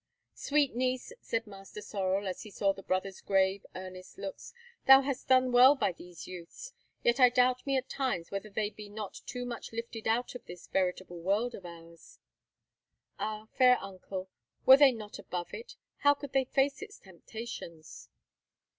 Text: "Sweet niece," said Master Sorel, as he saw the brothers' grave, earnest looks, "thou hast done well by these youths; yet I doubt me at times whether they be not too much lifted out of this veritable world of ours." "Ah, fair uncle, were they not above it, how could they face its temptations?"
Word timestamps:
"Sweet 0.33 0.75
niece," 0.75 1.13
said 1.21 1.45
Master 1.45 1.79
Sorel, 1.79 2.27
as 2.27 2.41
he 2.41 2.49
saw 2.49 2.73
the 2.73 2.81
brothers' 2.81 3.21
grave, 3.21 3.63
earnest 3.75 4.17
looks, 4.17 4.51
"thou 4.87 5.01
hast 5.01 5.27
done 5.27 5.51
well 5.51 5.75
by 5.75 5.91
these 5.91 6.25
youths; 6.25 6.73
yet 7.03 7.19
I 7.19 7.29
doubt 7.29 7.63
me 7.67 7.77
at 7.77 7.87
times 7.87 8.31
whether 8.31 8.49
they 8.49 8.71
be 8.71 8.89
not 8.89 9.21
too 9.27 9.45
much 9.45 9.71
lifted 9.71 10.07
out 10.07 10.33
of 10.33 10.43
this 10.47 10.65
veritable 10.65 11.19
world 11.21 11.53
of 11.53 11.67
ours." 11.67 12.17
"Ah, 13.19 13.45
fair 13.59 13.77
uncle, 13.79 14.27
were 14.65 14.77
they 14.77 14.91
not 14.91 15.19
above 15.19 15.53
it, 15.53 15.75
how 15.97 16.15
could 16.15 16.33
they 16.33 16.45
face 16.45 16.81
its 16.81 16.97
temptations?" 16.97 18.09